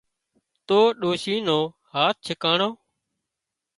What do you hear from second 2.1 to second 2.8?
ڇڪاڻو